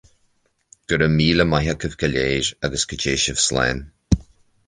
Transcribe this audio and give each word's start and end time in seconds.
Go 0.91 0.95
raibh 1.01 1.13
míle 1.19 1.45
maith 1.51 1.69
agaibh 1.75 1.99
go 2.03 2.07
léir, 2.13 2.47
agus 2.69 2.87
go 2.93 2.99
dté 3.01 3.13
sibh 3.27 3.43
slán 3.47 3.79